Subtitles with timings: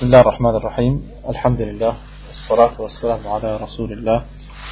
[0.00, 0.94] بسم الله الرحمن الرحيم
[1.28, 1.94] الحمد لله
[2.28, 4.24] والصلاة والسلام على رسول الله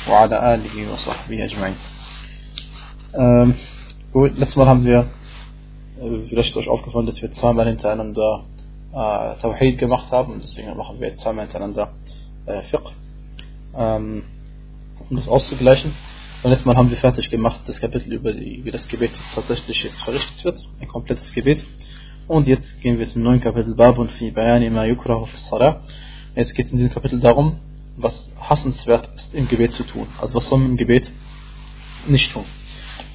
[0.08, 1.76] وعلى آله وصحبه أجمعين
[3.14, 3.54] ähm,
[4.14, 5.10] Gut, letztes Mal haben wir
[6.00, 8.46] äh, vielleicht ist euch aufgefallen, dass wir zweimal hintereinander
[8.92, 11.92] äh, Tawhid gemacht haben und deswegen machen wir jetzt zweimal hintereinander
[12.46, 12.90] äh, Fiqh.
[13.76, 14.22] Ähm,
[15.10, 15.92] um das auszugleichen
[16.42, 19.84] und letztes Mal haben wir fertig gemacht das Kapitel über, die, über das Gebet tatsächlich
[19.84, 21.60] jetzt verrichtet wird, ein komplettes Gebet.
[22.28, 25.80] Und jetzt gehen wir zum neuen Kapitel Babun fi Bayani ma yukrahu fi Salah.
[26.36, 27.56] Jetzt geht es in diesem Kapitel darum,
[27.96, 30.06] was hassenswert ist im Gebet zu tun.
[30.20, 31.10] Also was soll man im Gebet
[32.06, 32.44] nicht tun.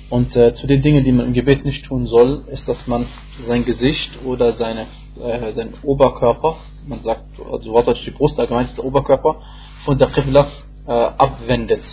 [0.10, 3.06] Und äh, zu den Dingen, die man im Gebet nicht tun soll, ist, dass man
[3.48, 4.88] sein Gesicht oder seine,
[5.24, 6.56] äh, seinen Oberkörper,
[6.88, 9.44] man sagt, also wortwörtlich die Brust, allgemein ist der Oberkörper,
[9.86, 10.48] von der Qibla
[10.88, 11.84] äh, abwendet,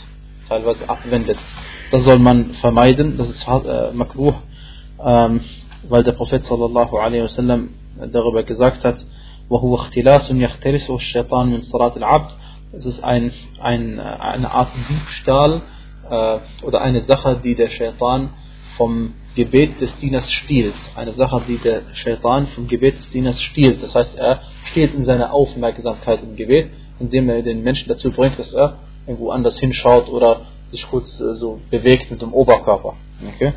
[0.48, 1.36] teilweise abwendet.
[1.90, 4.32] Das soll man vermeiden, das ist äh, makruh.
[5.04, 5.40] Ähm,
[5.88, 7.70] weil der Prophet sallallahu alaihi wasallam
[8.12, 8.96] darüber gesagt hat,
[9.50, 12.30] وهو اختلاس يختلسه الشيطان من صلاة العبد
[12.72, 15.62] es ist ein, ein, eine Art Diebstahl
[16.08, 18.30] äh, oder eine Sache, die der Shaitan
[18.76, 20.74] vom Gebet des Dieners stiehlt.
[20.94, 23.82] Eine Sache, die der Shaitan vom Gebet des Dieners stiehlt.
[23.82, 26.70] Das heißt, er stiehlt in seiner Aufmerksamkeit im Gebet,
[27.00, 31.34] indem er den Menschen dazu bringt, dass er irgendwo anders hinschaut oder sich kurz äh,
[31.34, 32.94] so bewegt mit dem Oberkörper.
[33.34, 33.52] Okay?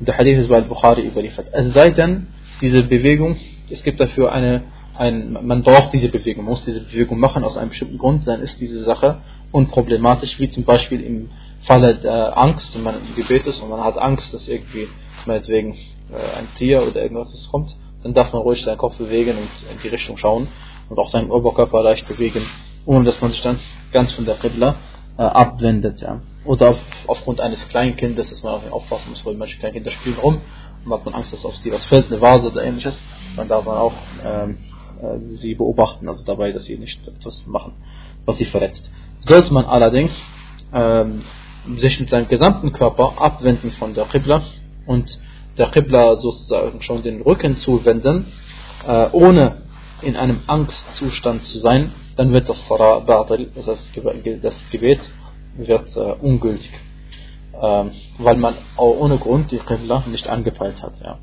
[0.00, 1.48] Und der Hadith ist bei Bukhari überliefert.
[1.52, 2.28] Es sei denn,
[2.60, 3.36] diese Bewegung,
[3.68, 4.62] es gibt dafür eine,
[4.96, 8.58] ein, man braucht diese Bewegung, muss diese Bewegung machen aus einem bestimmten Grund, dann ist
[8.60, 9.18] diese Sache
[9.52, 11.30] unproblematisch, wie zum Beispiel im
[11.62, 14.88] Falle der Angst, wenn man im Gebet ist und man hat Angst, dass irgendwie
[15.26, 15.74] meinetwegen
[16.10, 19.78] äh, ein Tier oder irgendwas kommt, dann darf man ruhig seinen Kopf bewegen und in
[19.82, 20.48] die Richtung schauen
[20.88, 22.46] und auch seinen Oberkörper leicht bewegen,
[22.86, 23.58] ohne dass man sich dann
[23.92, 24.76] ganz von der Qibla
[25.18, 26.00] äh, abwendet.
[26.00, 26.20] Ja.
[26.44, 29.90] Oder auf, aufgrund eines kleinen Kindes, dass man auch aufpassen muss, weil manche kleine Kinder
[29.90, 30.40] spielen rum
[30.84, 33.00] und hat man Angst, dass auf sie was fällt, eine Vase oder ähnliches,
[33.36, 33.92] dann darf man auch
[34.24, 34.58] ähm,
[35.02, 37.72] äh, sie beobachten, also dabei, dass sie nicht etwas machen,
[38.24, 38.88] was sie verletzt.
[39.20, 40.14] Sollte man allerdings
[40.72, 41.22] ähm,
[41.76, 44.42] sich mit seinem gesamten Körper abwenden von der Qibla
[44.86, 45.18] und
[45.58, 48.26] der Qibla sozusagen schon den Rücken zuwenden,
[48.86, 49.62] äh, ohne
[50.02, 55.00] in einem Angstzustand zu sein, dann wird das Salah das Gebet
[55.56, 56.72] wird äh, ungültig,
[57.60, 60.94] ähm, weil man auch ohne Grund die Qibla nicht angepeilt hat.
[61.02, 61.18] Ja.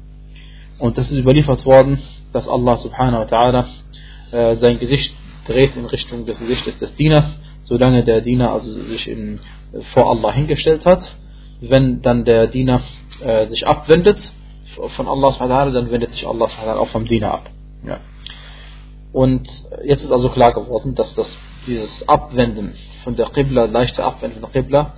[0.80, 2.02] Und das ist überliefert worden,
[2.34, 3.66] dass Allah subhanahu wa ta'ala
[4.32, 5.14] äh, sein Gesicht
[5.48, 9.40] dreht in Richtung des Gesichtes des Dieners, solange der Diener also sich in,
[9.94, 11.16] vor Allah hingestellt hat.
[11.62, 12.82] Wenn dann der Diener
[13.22, 14.20] äh, sich abwendet
[14.96, 17.34] von Allah subhanahu wa ta'ala, dann wendet sich Allah subhanahu wa ta'ala auch vom Diener
[17.34, 17.50] ab.
[17.86, 18.00] Ja.
[19.14, 19.48] Und
[19.84, 22.74] jetzt ist also klar geworden, dass das, dieses Abwenden
[23.04, 24.94] von der Qibla, leichte Abwenden von der Qibla,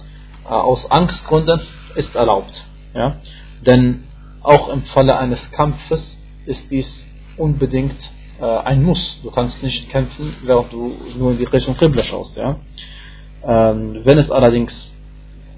[0.46, 1.62] äh, aus Angstgründen
[1.96, 2.66] ist erlaubt.
[2.94, 3.18] Ja?
[3.66, 4.04] Denn
[4.42, 7.06] auch im Falle eines Kampfes ist dies
[7.38, 7.98] unbedingt
[8.40, 9.20] äh, ein Muss.
[9.24, 12.36] Du kannst nicht kämpfen, während du nur in die Richtung Qibla schaust.
[12.36, 12.58] Ja?
[13.44, 14.96] Ähm, wenn es allerdings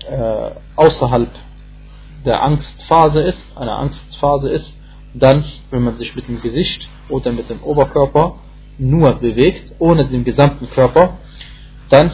[0.10, 1.30] äh, außerhalb
[2.26, 4.74] der Angstphase ist, eine Angstphase ist,
[5.14, 8.36] dann, wenn man sich mit dem Gesicht oder mit dem Oberkörper
[8.78, 11.18] nur bewegt, ohne den gesamten Körper,
[11.90, 12.12] dann,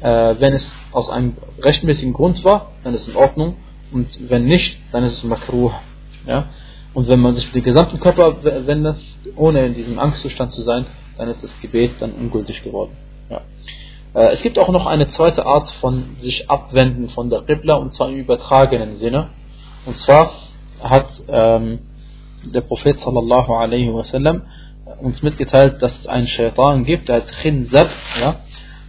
[0.00, 3.56] äh, wenn es aus einem rechtmäßigen Grund war, dann ist es in Ordnung.
[3.92, 5.70] Und wenn nicht, dann ist es makruh.
[6.26, 6.46] Ja?
[6.92, 8.96] Und wenn man sich mit dem gesamten Körper wendet,
[9.36, 10.86] ohne in diesem Angstzustand zu sein,
[11.18, 12.92] dann ist das Gebet dann ungültig geworden.
[13.30, 13.40] Ja.
[14.14, 17.94] Äh, es gibt auch noch eine zweite Art von sich abwenden von der Qibla, und
[17.94, 19.28] zwar im übertragenen Sinne.
[19.86, 20.32] Und zwar
[20.82, 21.80] hat ähm,
[22.52, 24.42] der Prophet sallallahu alaihi wasallam
[25.00, 27.88] uns mitgeteilt, dass es einen Shaitan gibt, der heißt Khinzab,
[28.20, 28.36] ja,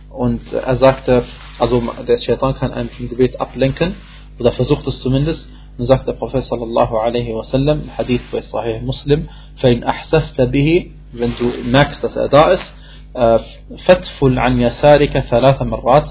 [0.09, 1.23] und er sagte,
[1.59, 3.95] also der Shaitan kann einen vom Gebet ablenken,
[4.39, 9.29] oder versucht es zumindest, und sagt der Prophet sallallahu alaihi wasallam, Hadith bei Sahih Muslim,
[9.61, 12.65] bihi, wenn du merkst, dass er da ist,
[13.15, 16.07] فَتْفُلْ عَنْ يَسَارِكَ ثَلَاثَ مَرَّاتٍ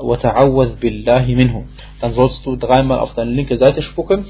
[0.00, 1.64] وَتَعَوَّذْ بِاللَّهِ مِنْهُ
[2.00, 4.24] Dann sollst du dreimal auf deine linke Seite spucken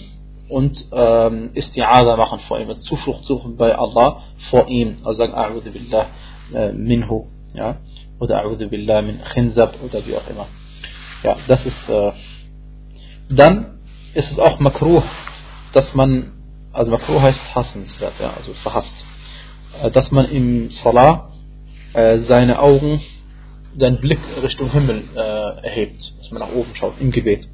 [0.48, 5.34] und ähm, Isti'aza machen vor ihm, also Zuflucht suchen bei Allah vor ihm, also sagen
[5.34, 6.06] A'udhu Billah
[6.54, 7.76] äh, minhu, ja,
[8.18, 10.46] oder A'udhu Billah min Khinzab oder wie auch immer.
[11.22, 12.12] Ja, das ist, äh,
[13.28, 13.78] dann
[14.14, 15.02] ist es auch makruh,
[15.72, 16.32] dass man,
[16.72, 18.94] also makruh heißt hassenswert, ja, also verhasst,
[19.82, 21.30] äh, dass man im Salah
[21.92, 23.02] äh, seine Augen,
[23.76, 27.48] seinen Blick Richtung Himmel äh, erhebt, dass man nach oben schaut im Gebet.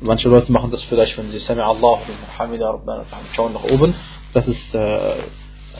[0.00, 1.98] Manche Leute machen das vielleicht, wenn sie Sami Allah
[3.34, 3.94] schauen nach oben.
[4.32, 5.10] Das ist äh,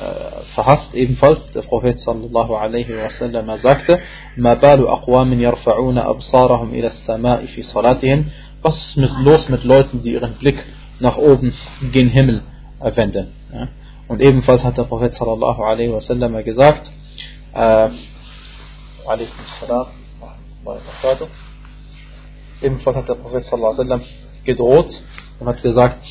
[0.01, 1.51] äh, verhasst ebenfalls.
[1.53, 3.99] Der Prophet sallallahu alaihi wasallam sagte:
[4.37, 8.31] "Ma balu aqwamin yarfa'una absarahum ila as-sama'i fi salatihim."
[8.63, 10.63] Was ist mit, los mit Leuten, die ihren Blick
[10.99, 11.55] nach oben
[11.93, 12.43] gen Himmel
[12.95, 13.33] wenden?
[13.53, 13.69] Ja?
[14.07, 16.91] Und ebenfalls hat der Prophet sallallahu alaihi wasallam gesagt:
[17.55, 17.89] Äh,
[22.63, 24.03] Ebenfalls hat der Prophet sallam,
[24.45, 24.91] gedroht
[25.39, 26.05] und hat gesagt,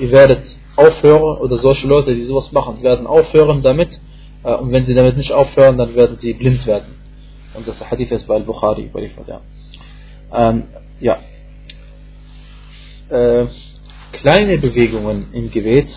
[0.00, 0.42] ihr werdet
[0.76, 3.98] aufhören, oder solche Leute, die sowas machen, werden aufhören damit,
[4.44, 6.96] äh, und wenn sie damit nicht aufhören, dann werden sie blind werden.
[7.54, 9.40] Und das Hadith ist bei Al-Bukhari überliefert, ja.
[10.32, 10.64] Ähm,
[11.00, 11.18] ja.
[13.08, 13.46] Äh,
[14.12, 15.88] kleine Bewegungen im Gebet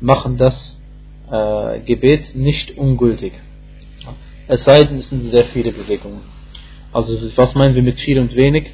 [0.00, 0.80] machen das
[1.30, 3.32] äh, Gebet nicht ungültig.
[4.48, 6.20] Es sei denn, es sind sehr viele Bewegungen.
[6.92, 8.70] Also was meinen wir mit viel und wenig?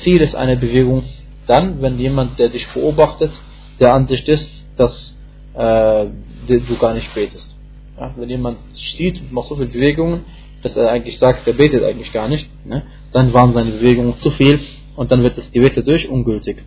[0.00, 1.04] Viel ist eine Bewegung
[1.46, 3.32] dann, wenn jemand, der dich beobachtet,
[3.80, 5.16] der Ansicht ist, dass
[5.54, 6.06] äh,
[6.46, 7.56] du gar nicht betest.
[7.98, 10.20] Ja, wenn jemand sieht und macht so viele Bewegungen,
[10.62, 14.30] dass er eigentlich sagt, er betet eigentlich gar nicht, ne, dann waren seine Bewegungen zu
[14.30, 14.60] viel
[14.96, 16.58] und dann wird das Gebet dadurch ungültig.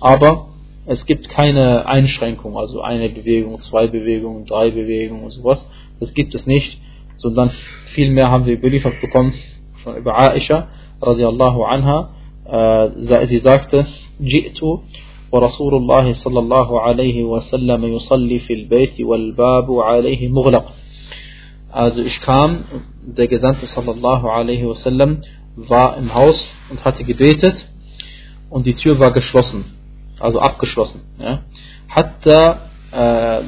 [0.00, 0.48] Aber
[0.86, 5.66] es gibt keine Einschränkung, also eine Bewegung, zwei Bewegungen, drei Bewegungen und sowas.
[5.98, 6.80] Das gibt es nicht,
[7.16, 7.50] sondern
[7.86, 9.34] vielmehr haben wir überliefert bekommen
[9.82, 10.68] von über Aisha
[11.02, 12.10] radiallahu anha,
[12.50, 13.86] äh, sie sagte,
[14.20, 14.80] Ji'tu
[15.30, 20.72] wa Rasulullah sallallahu صلى wa sallam وسلم fil في wal babu عليه مغلق
[21.72, 22.64] Also ich kam,
[23.02, 25.20] der Gesandte sallallahu alaihi wasallam
[25.54, 27.64] war im Haus und hatte gebetet
[28.48, 29.64] und die Tür war geschlossen,
[30.18, 31.02] also abgeschlossen.
[31.20, 31.42] Ja.
[31.88, 33.42] Hatta, äh, äh,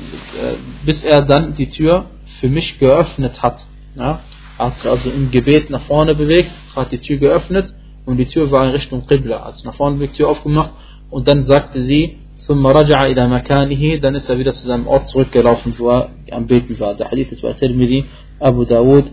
[0.85, 2.07] bis er dann die Tür
[2.39, 3.67] für mich geöffnet hat.
[3.97, 4.21] Ja.
[4.57, 7.75] Hat sich also im Gebet nach vorne bewegt, hat die Tür geöffnet
[8.07, 9.45] und die Tür war in Richtung Qibla.
[9.45, 10.71] Hat nach vorne bewegt, Tür aufgemacht
[11.11, 15.07] und dann sagte sie, ثم رجع إلى مكانه dann ist er wieder zu seinem Ort
[15.07, 16.95] zurückgelaufen, wo er am Beten war.
[16.95, 18.05] Der Hadith ist bei Tirmidhi,
[18.41, 19.13] Abu Dawud,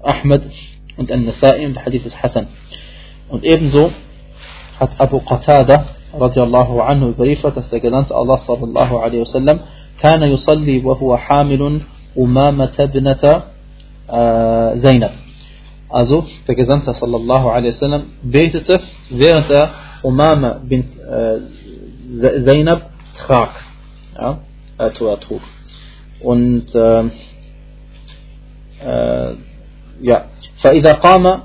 [0.00, 0.42] Ahmed
[0.96, 2.46] und An-Nasa'i und der Hadith ist Hassan.
[3.28, 3.90] Und ebenso
[4.78, 9.60] hat Abu Qatada radiallahu anhu überliefert, dass der Gelernte Allah sallallahu alaihi wasallam
[9.98, 11.80] كان يصلي وهو حامل
[12.18, 13.42] أمامة ابنة
[14.78, 15.10] Zainab.
[15.88, 18.80] Also der Gesandte sallallahu alaihi wasallam betete,
[19.10, 19.70] während er
[20.02, 23.50] Umama bin äh, Zainab trag,
[24.16, 24.40] ja,
[24.78, 25.40] äh, trug.
[26.20, 27.04] Und äh,
[28.84, 29.36] äh,
[30.00, 30.24] ja,
[30.62, 31.42] فإذا قام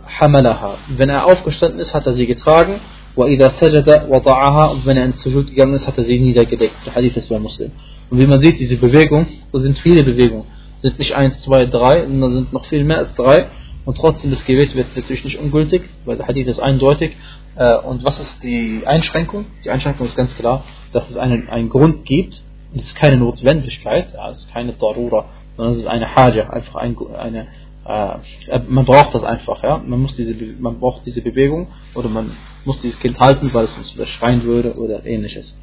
[0.98, 2.80] Wenn er aufgestanden ist, hat er sie getragen.
[3.16, 6.76] Und wenn er ins Sujud gegangen ist, hat er sie niedergedeckt.
[6.86, 7.72] Der Hadith ist bei Muslim.
[8.10, 10.46] Und wie man sieht, diese Bewegung, das sind viele Bewegungen.
[10.78, 13.46] Es sind nicht eins, zwei, drei, sondern es sind noch viel mehr als drei.
[13.86, 17.16] Und trotzdem das Gebet wird natürlich nicht ungültig, weil der Hadith ist eindeutig.
[17.56, 19.46] Äh, und was ist die Einschränkung?
[19.64, 22.42] Die Einschränkung ist ganz klar, dass es einen, einen Grund gibt.
[22.72, 25.26] Und es ist keine Notwendigkeit, ja, es ist keine Darura,
[25.56, 27.48] sondern es ist eine Haja, einfach ein, eine,
[27.86, 29.78] äh, man braucht das einfach, ja.
[29.78, 32.32] Man muss diese, man braucht diese Bewegung oder man
[32.66, 35.56] muss dieses Kind halten, weil es uns überschreien würde oder ähnliches.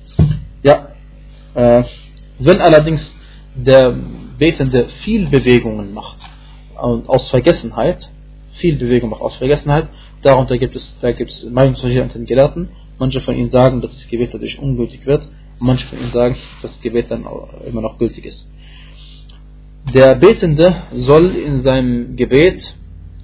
[0.62, 0.90] Ja,
[1.54, 1.82] äh,
[2.38, 3.12] wenn allerdings
[3.56, 3.94] der
[4.38, 6.29] Betende viel Bewegungen macht
[6.80, 8.08] aus Vergessenheit,
[8.52, 9.88] viel Bewegung macht aus Vergessenheit,
[10.22, 12.68] darunter gibt es, da gibt es Meinungsunterschiede unter den Gelehrten.
[12.98, 15.26] Manche von ihnen sagen, dass das Gebet dadurch ungültig wird,
[15.58, 17.24] manche von ihnen sagen, dass das Gebet dann
[17.66, 18.46] immer noch gültig ist.
[19.94, 22.74] Der Betende soll in seinem Gebet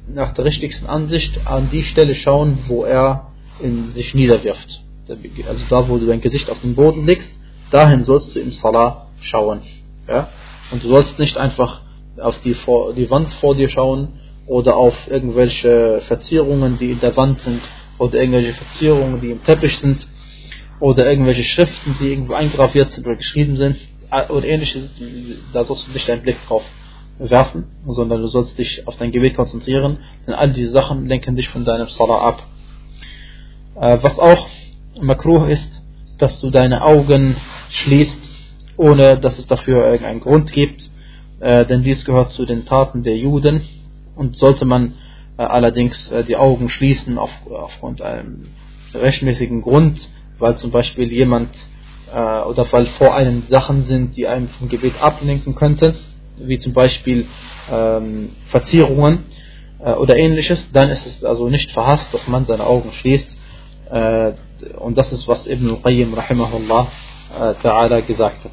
[0.08, 4.80] nach der richtigsten Ansicht an die Stelle schauen, wo er in sich niederwirft.
[5.08, 7.28] Also da, wo du dein Gesicht auf den Boden legst,
[7.70, 9.60] dahin sollst du im Salah schauen.
[10.08, 10.28] Ja?
[10.70, 11.82] Und du sollst nicht einfach
[12.20, 14.08] auf die, vor, die Wand vor dir schauen
[14.46, 17.60] oder auf irgendwelche Verzierungen, die in der Wand sind
[17.98, 20.06] oder irgendwelche Verzierungen, die im Teppich sind
[20.80, 23.76] oder irgendwelche Schriften, die irgendwo eingraviert sind oder geschrieben sind
[24.10, 24.90] äh, oder ähnliches,
[25.52, 26.62] da sollst du nicht deinen Blick drauf
[27.18, 31.48] werfen, sondern du sollst dich auf dein Gebet konzentrieren, denn all diese Sachen lenken dich
[31.48, 32.42] von deinem Salah ab.
[33.80, 34.48] Äh, was auch
[35.00, 35.82] makruh ist,
[36.18, 37.36] dass du deine Augen
[37.70, 38.18] schließt,
[38.76, 40.90] ohne dass es dafür irgendeinen Grund gibt,
[41.40, 43.62] äh, denn dies gehört zu den Taten der Juden
[44.14, 44.94] und sollte man
[45.36, 48.46] allerdings die Augen schließen auf, aufgrund einem
[48.94, 51.50] rechtmäßigen Grund, weil zum Beispiel jemand
[52.12, 55.94] äh, oder weil vor einem Sachen sind, die einem vom Gebet ablenken könnten,
[56.38, 57.26] wie zum Beispiel
[57.70, 59.24] ähm, Verzierungen
[59.78, 63.28] äh, oder ähnliches, dann ist es also nicht verhasst, dass man seine Augen schließt.
[63.90, 64.32] Äh,
[64.78, 66.88] und das ist, was Ibn al-Qayyim rahimahullah
[67.34, 68.52] äh, ta'ala gesagt hat.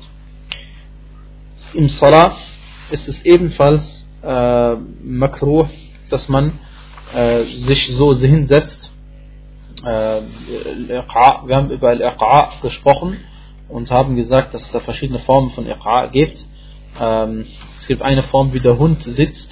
[1.73, 2.35] Im Salah
[2.93, 5.65] ist es ebenfalls äh, makruh,
[6.11, 6.59] dass man
[7.11, 8.91] äh, sich so hinsetzt.
[9.83, 10.21] Äh,
[10.87, 13.17] wir haben über Al-Iqa gesprochen
[13.67, 16.45] und haben gesagt, dass es da verschiedene Formen von Iqa gibt.
[17.01, 17.47] Ähm,
[17.79, 19.49] es gibt eine Form, wie der Hund sitzt,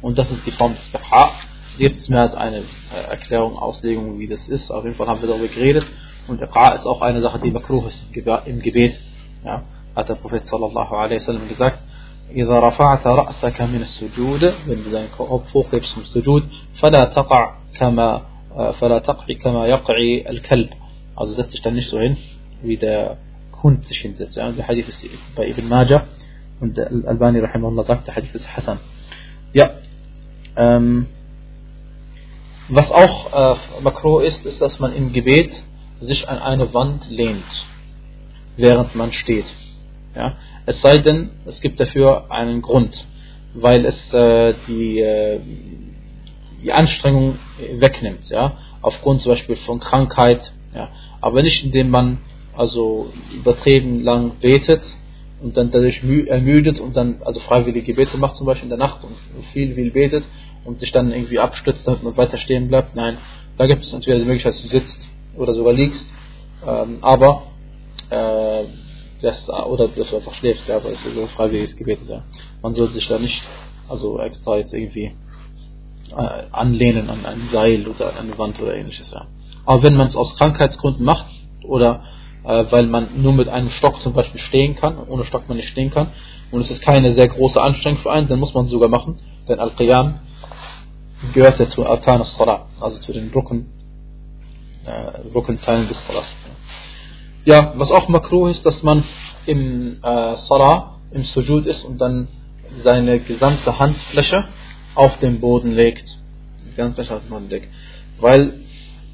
[0.00, 1.32] und das ist die Form des Iqa.
[1.76, 4.70] Gibt es mehr als eine äh, Erklärung, Auslegung, wie das ist.
[4.70, 5.84] Auf jeden Fall haben wir darüber geredet.
[6.28, 8.06] Und Iqa ist auch eine Sache, die makruh ist
[8.46, 9.00] im Gebet.
[9.44, 9.64] Ja,
[9.96, 11.83] hat der Prophet sallallahu alaihi wasallam gesagt,
[12.30, 14.54] إذا رفعت رأسك من السجود
[16.00, 18.22] السجود فلا تقع كما
[18.80, 20.68] فلا تقع كما يقعي الكلب
[21.20, 21.54] أو زدت
[22.64, 23.18] وإذا
[23.62, 25.04] كنت شنتت يعني حديث
[25.38, 26.04] ابن ماجة
[26.62, 28.76] الألباني رحمه الله ذكر حديث حسن
[29.54, 29.80] يا
[30.58, 31.06] أم
[32.68, 35.52] Was auch äh, makro ist, ist, dass man im Gebet
[36.00, 37.66] sich an eine Wand lehnt,
[38.56, 39.44] während man steht.
[40.16, 40.36] Ja?
[40.66, 43.06] Es sei denn, es gibt dafür einen Grund,
[43.54, 45.40] weil es äh, die, äh,
[46.62, 47.38] die Anstrengung
[47.78, 48.56] wegnimmt, ja?
[48.80, 50.88] aufgrund zum Beispiel von Krankheit, ja?
[51.20, 52.18] aber nicht indem man
[52.56, 54.82] also übertrieben lang betet
[55.42, 59.04] und dann dadurch ermüdet und dann also freiwillige Gebete macht zum Beispiel in der Nacht
[59.04, 59.14] und
[59.52, 60.24] viel, viel betet
[60.64, 62.96] und sich dann irgendwie abstützt und weiter stehen bleibt.
[62.96, 63.18] Nein,
[63.58, 66.08] da gibt es entweder die Möglichkeit, dass du sitzt oder sogar liegst,
[66.66, 67.42] ähm, aber
[68.08, 68.64] äh,
[69.24, 72.00] das, oder dass du einfach schläfst, ja, aber es ist ein freiwilliges Gebet.
[72.08, 72.22] Ja.
[72.62, 73.42] Man sollte sich da nicht
[73.88, 75.12] also extra jetzt irgendwie
[76.16, 79.10] äh, anlehnen an ein Seil oder an eine Wand oder ähnliches.
[79.12, 79.26] Ja.
[79.66, 81.26] Aber wenn man es aus Krankheitsgründen macht
[81.64, 82.04] oder
[82.44, 85.68] äh, weil man nur mit einem Stock zum Beispiel stehen kann, ohne Stock man nicht
[85.68, 86.08] stehen kann,
[86.50, 89.16] und es ist keine sehr große Anstrengung für einen, dann muss man es sogar machen,
[89.48, 90.20] denn Al-Qiyam
[91.32, 93.66] gehört ja zu Arkan al-Salah, also zu den Rücken,
[94.84, 96.32] äh, Rückenteilen des Salahs.
[96.44, 96.50] Ja,
[97.44, 99.04] ja, was auch makruh ist, dass man
[99.46, 102.28] im äh, Salah, im Sujud ist und dann
[102.82, 104.44] seine gesamte Handfläche
[104.94, 106.18] auf den Boden legt.
[106.70, 107.68] Die ganze Fläche auf den Boden legt.
[108.20, 108.60] Weil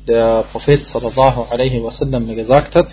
[0.07, 2.89] der Prophet sallallahu alaihi wasallam mir gesagt hat,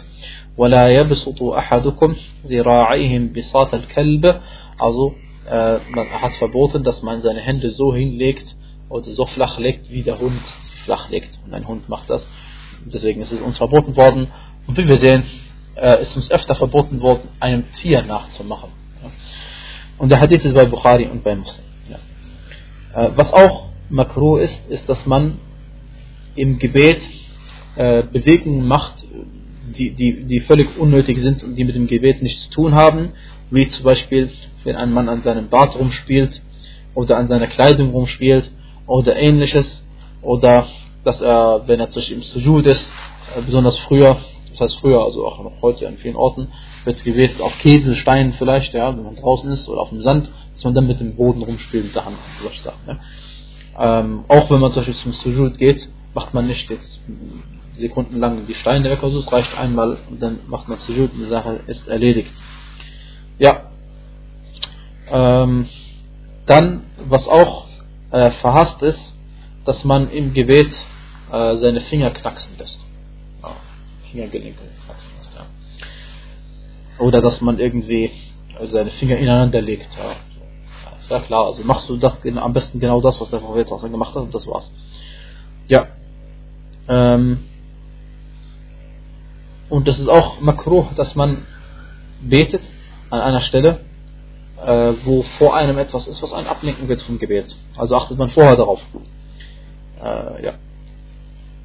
[0.57, 2.15] وَلَا يَبْسُطُ أَحَدُكُمْ
[2.47, 4.41] ذِرَاعَيْهِمْ بِسَاطَ الْكَلْبِ
[4.79, 5.15] Also,
[5.49, 8.55] äh, man hat verboten, dass man seine Hände so hinlegt
[8.89, 11.39] oder so flach legt, wie der Hund sie flach legt.
[11.45, 12.27] Und ein Hund macht das.
[12.85, 14.27] Deswegen ist es uns verboten worden,
[14.67, 15.23] und wie wir sehen,
[15.75, 18.69] äh, ist uns öfter verboten worden, einem Tier nachzumachen.
[19.97, 21.65] Und der Hadith ist bei Bukhari und bei Muslim.
[22.93, 25.39] Äh, was auch makruh ist, ist, dass man
[26.35, 27.01] im Gebet
[27.75, 28.93] äh, Bewegungen macht,
[29.77, 33.11] die, die, die völlig unnötig sind und die mit dem Gebet nichts zu tun haben,
[33.51, 34.29] wie zum Beispiel,
[34.63, 36.41] wenn ein Mann an seinem Bart rumspielt
[36.95, 38.51] oder an seiner Kleidung rumspielt
[38.87, 39.83] oder ähnliches,
[40.21, 40.67] oder
[41.03, 42.91] dass er, wenn er zum im Sujud ist,
[43.45, 44.17] besonders früher
[44.57, 46.47] das heißt früher, also auch noch heute an vielen Orten,
[46.83, 50.29] wird gebetet auf Käse, Steinen vielleicht, ja, wenn man draußen ist oder auf dem Sand,
[50.53, 52.79] dass man dann mit dem Boden rumspielt mit der Hand, solche Sachen.
[52.87, 53.99] Ja.
[53.99, 56.99] Ähm, auch wenn man zum Beispiel zum Sujud geht, macht man nicht jetzt
[57.75, 61.25] sekundenlang die Steine weg, also es reicht einmal und dann macht man Sujud und die
[61.25, 62.31] Sache ist erledigt.
[63.37, 63.69] Ja.
[65.11, 65.67] Ähm,
[66.47, 67.65] dann, was auch
[68.09, 69.15] äh, verhasst ist,
[69.65, 70.71] dass man im Gebet
[71.31, 72.86] äh, seine Finger knacksen lässt.
[74.87, 75.33] Wachsen lässt.
[75.33, 75.45] Ja.
[76.99, 78.11] Oder dass man irgendwie
[78.65, 79.95] seine Finger ineinander legt.
[79.95, 80.15] Ja.
[81.09, 84.13] Ja klar, also machst du das, am besten genau das, was der Prophet auch gemacht
[84.13, 84.69] hat und das war's.
[85.67, 85.87] Ja.
[86.89, 87.45] Ähm,
[89.69, 91.45] und das ist auch makruh, dass man
[92.21, 92.61] betet
[93.09, 93.79] an einer Stelle,
[94.65, 97.55] äh, wo vor einem etwas ist, was einen ablenken wird vom Gebet.
[97.77, 98.81] Also achtet man vorher darauf.
[100.03, 100.53] Äh, ja.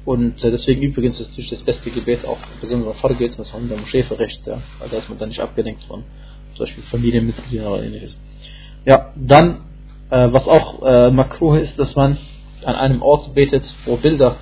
[0.05, 3.69] Und äh, deswegen übrigens ist natürlich das beste Gebet auch besonders Vorgebet, was man in
[3.69, 6.03] der Moschee ja, weil da ist man dann nicht abgelenkt von
[6.55, 8.17] zum Beispiel Familienmitgliedern oder ähnliches.
[8.85, 9.61] Ja, dann,
[10.09, 12.17] äh, was auch äh, makruh ist, dass man
[12.63, 14.37] an einem Ort betet, wo Bilder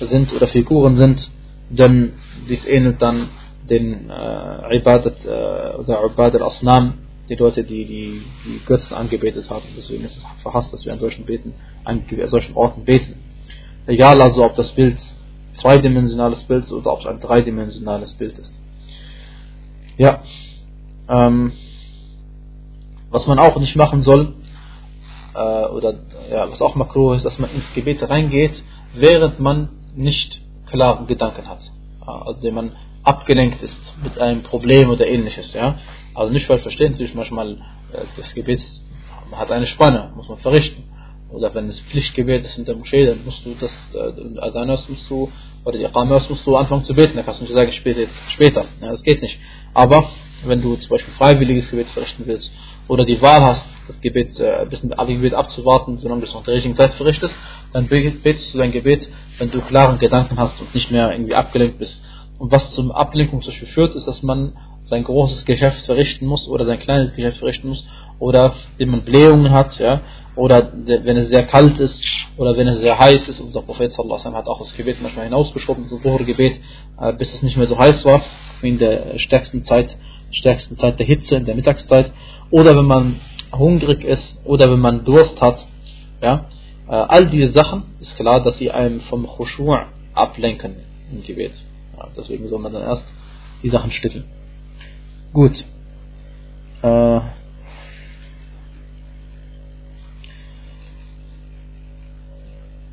[0.00, 1.30] sind oder Figuren sind,
[1.70, 2.12] denn
[2.48, 3.28] dies ähnelt dann
[3.68, 6.94] den äh, Ibadat äh, oder Ibadat al-Asnam,
[7.28, 9.64] die Leute, die, die die Götzen angebetet haben.
[9.76, 13.14] Deswegen ist es verhasst, dass wir an solchen, beten, an solchen Orten beten.
[13.86, 14.98] Egal also, ob das Bild
[15.52, 18.52] zweidimensionales Bild oder ob es ein dreidimensionales Bild ist.
[19.96, 20.22] Ja.
[21.08, 21.52] Ähm,
[23.10, 24.34] was man auch nicht machen soll,
[25.34, 25.94] äh, oder
[26.30, 28.62] ja, was auch makro ist, dass man ins Gebet reingeht,
[28.94, 31.60] während man nicht klare Gedanken hat.
[32.04, 35.52] Also wenn man abgelenkt ist mit einem Problem oder ähnliches.
[35.52, 35.78] Ja?
[36.14, 37.52] Also nicht falsch verstehen, manchmal
[37.92, 38.62] äh, das Gebet
[39.32, 40.84] hat eine Spanne, muss man verrichten
[41.30, 45.08] oder wenn es Pflichtgebet ist in der Moschee, dann musst du das äh, Adhanas musst
[45.10, 45.30] du
[45.64, 47.16] oder die Iqamas musst du anfangen zu beten.
[47.16, 48.66] Dann kannst du nicht sagen, später, jetzt, später.
[48.80, 49.38] Ja, das geht nicht.
[49.74, 50.10] Aber
[50.44, 52.52] wenn du zum Beispiel freiwilliges Gebet verrichten willst
[52.86, 56.44] oder die Wahl hast, das Gebet, äh, ein bisschen Gebet abzuwarten, solange du es noch
[56.44, 57.34] der richtigen Zeit verrichtest,
[57.72, 61.78] dann betest du dein Gebet, wenn du klaren Gedanken hast und nicht mehr irgendwie abgelenkt
[61.78, 62.00] bist.
[62.38, 64.52] Und was zum Ablenkung zum Beispiel führt, ist, dass man
[64.84, 67.84] sein großes Geschäft verrichten muss oder sein kleines Geschäft verrichten muss
[68.18, 70.00] oder wenn man Blähungen hat, ja,
[70.36, 72.04] oder wenn es sehr kalt ist
[72.36, 73.40] oder wenn es sehr heiß ist.
[73.40, 76.60] Unser Prophet sallallahu hat auch das Gebet manchmal hinausgeschoben, das Gebet,
[77.00, 78.22] äh, bis es nicht mehr so heiß war,
[78.60, 79.96] wie in der stärksten Zeit,
[80.30, 82.12] stärksten Zeit der Hitze, in der Mittagszeit.
[82.50, 83.20] Oder wenn man
[83.52, 85.66] hungrig ist oder wenn man Durst hat.
[86.20, 86.46] Ja?
[86.88, 89.74] Äh, all diese Sachen ist klar, dass sie einem vom Khushu'
[90.14, 90.76] ablenken
[91.10, 91.52] im Gebet.
[91.96, 93.06] Ja, deswegen soll man dann erst
[93.62, 94.24] die Sachen stückeln.
[95.32, 95.64] Gut.
[96.82, 97.20] Äh,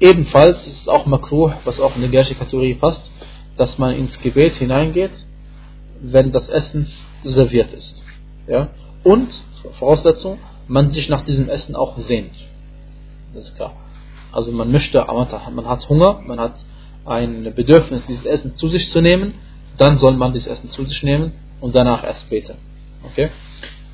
[0.04, 3.10] ebenfalls ist es auch makruh, was auch in die gleiche Kategorie passt,
[3.58, 5.14] dass man ins Gebet hineingeht,
[6.02, 6.88] wenn das Essen
[7.24, 8.04] serviert ist.
[8.48, 8.68] Ja?
[9.04, 9.30] Und,
[9.80, 12.36] Voraussetzung, man sich nach diesem Essen auch sehnt.
[13.34, 13.74] Das ist klar.
[14.34, 15.06] Also man möchte,
[15.52, 16.56] man hat Hunger, man hat
[17.06, 19.36] ein Bedürfnis, dieses Essen zu sich zu nehmen,
[19.78, 21.32] dann soll man dieses Essen zu sich nehmen
[21.62, 22.58] und danach erst beten.
[23.06, 23.30] Okay?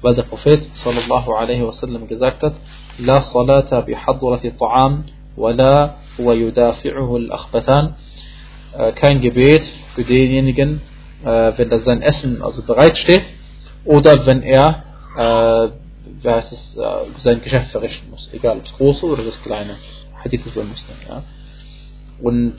[0.02, 2.56] Weil der Prophet sallallahu alaihi wasallam gesagt hat,
[2.98, 5.04] La salata bi hadrati ta'am
[5.36, 7.96] wa la wa yudafi'uhu al-akhbathan.
[8.78, 9.64] Äh, kein Gebet
[9.96, 10.82] für denjenigen,
[11.24, 13.24] äh, wenn das sein Essen also bereit steht
[13.86, 14.84] oder wenn er
[15.18, 15.70] äh,
[16.22, 16.78] wie heißt es,
[17.20, 19.78] sein Geschäft verrichten muss, egal ob es große oder das kleine.
[20.24, 20.98] Hadith ist Muslim.
[21.08, 21.24] Ja.
[22.22, 22.56] Und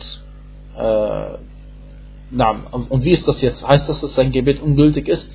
[0.77, 1.39] äh,
[2.89, 3.67] und wie ist das jetzt?
[3.67, 5.29] Heißt das, dass sein Gebet ungültig ist?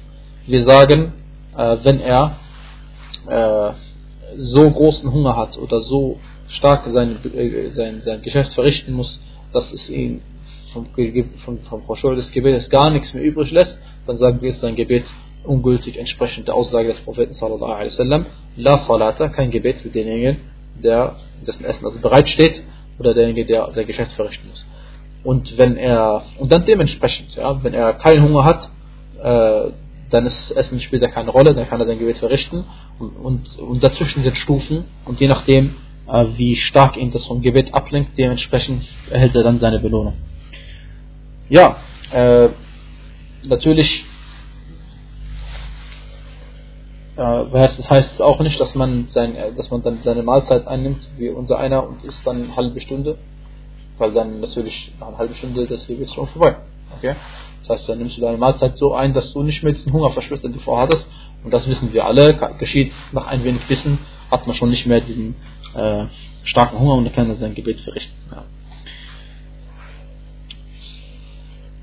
[0.48, 1.14] Wir sagen,
[1.58, 2.38] äh, wenn er
[3.28, 3.74] äh,
[4.38, 9.22] so großen Hunger hat oder so stark sein, äh, sein, sein Geschäft verrichten muss,
[9.54, 10.22] dass es ihn
[10.74, 10.88] vom,
[11.46, 14.76] vom, vom Proschol des Gebetes gar nichts mehr übrig lässt, dann sagen wir, ist sein
[14.76, 15.06] Gebet
[15.44, 18.26] ungültig entsprechend der Aussage des Propheten sallallahu alaihi wasallam.
[18.58, 20.38] La salata, kein Gebet für denjenigen,
[20.84, 22.64] der dessen Essen also bereit steht
[23.00, 24.66] oder derjenige, der sein Geschäft verrichten muss.
[25.24, 28.70] Und wenn er, und dann dementsprechend, ja, wenn er keinen Hunger hat,
[29.24, 29.72] äh,
[30.10, 32.66] dann ist Essen spielt er keine Rolle, dann kann er sein Gebet verrichten.
[33.00, 35.76] Und, und, und dazwischen sind Stufen und je nachdem,
[36.08, 40.14] wie stark ihn das vom Gebet ablenkt, dementsprechend erhält er dann seine Belohnung.
[41.50, 41.78] Ja,
[42.12, 42.50] äh,
[43.44, 44.06] natürlich
[47.18, 51.30] äh, das heißt auch nicht, dass man, sein, dass man dann seine Mahlzeit einnimmt, wie
[51.30, 53.18] unser einer, und isst dann eine halbe Stunde
[53.98, 56.58] weil dann natürlich nach einer halben Stunde das Gebet schon vorbei.
[56.98, 57.16] Okay?
[57.62, 60.12] Das heißt, dann nimmst du deine Mahlzeit so ein, dass du nicht mehr diesen Hunger
[60.12, 61.08] verspürst, den du vorhattest.
[61.44, 62.34] Und das wissen wir alle.
[62.60, 64.00] Geschieht nach ein wenig Wissen,
[64.32, 65.36] hat man schon nicht mehr diesen
[65.76, 66.06] äh,
[66.44, 68.16] starken Hunger und dann kann er sein Gebet verrichten.
[68.32, 68.44] Ja.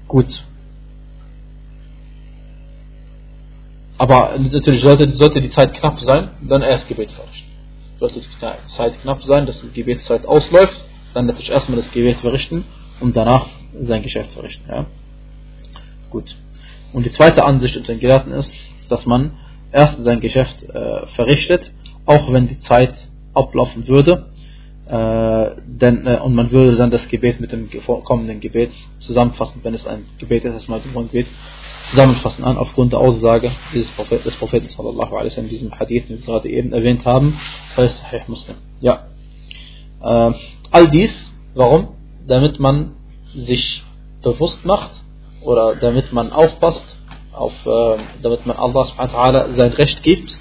[0.09, 0.43] Gut.
[3.99, 7.51] Aber natürlich sollte, sollte die Zeit knapp sein, dann erst Gebet verrichten.
[8.01, 12.65] Sollte die Zeit knapp sein, dass die Gebetszeit ausläuft, dann natürlich erstmal das Gebet verrichten
[13.01, 14.69] und danach sein Geschäft verrichten.
[14.69, 14.87] Ja?
[16.11, 16.37] Gut.
[16.93, 18.53] Und die zweite Ansicht unter den Gelehrten ist,
[18.89, 19.33] dass man
[19.71, 21.71] erst sein Geschäft äh, verrichtet,
[22.05, 22.95] auch wenn die Zeit
[23.35, 24.27] ablaufen würde,
[24.87, 27.69] äh, denn, äh, und man würde dann das Gebet mit dem
[28.05, 31.27] kommenden Gebet zusammenfassen, wenn es ein Gebet ist, erstmal ein Gebet
[31.91, 36.19] zusammenfassen an, aufgrund der Aussage dieses Prophet, des Propheten sallallahu alaihi in diesem Hadith, den
[36.19, 37.39] wir gerade eben erwähnt haben,
[37.77, 38.57] heißt Sahih Muslim.
[38.81, 39.07] Ja.
[40.03, 40.33] Äh,
[40.71, 41.13] All dies,
[41.55, 41.89] warum?
[42.27, 42.93] Damit man
[43.35, 43.83] sich
[44.23, 44.91] bewusst macht
[45.45, 46.85] oder damit man aufpasst,
[47.33, 50.37] auf, äh, damit man Allah sein Recht gibt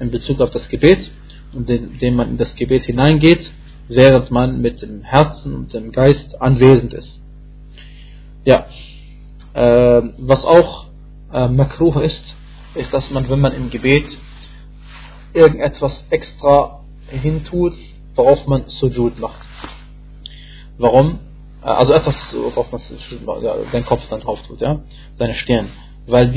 [0.00, 1.10] in Bezug auf das Gebet
[1.56, 3.50] indem man in das Gebet hineingeht,
[3.88, 7.20] während man mit dem Herzen und dem Geist anwesend ist.
[8.44, 8.66] Ja,
[9.54, 10.86] äh, was auch
[11.32, 12.24] äh, makruh ist,
[12.74, 14.06] ist, dass man, wenn man im Gebet
[15.32, 17.74] irgendetwas extra hintut,
[18.14, 19.46] worauf man Sujud macht.
[20.78, 21.20] Warum?
[21.62, 22.80] Äh, also etwas, worauf man
[23.72, 24.80] seinen Kopf dann drauf tut, ja?
[25.16, 25.68] Seine Stirn.
[26.06, 26.32] Weil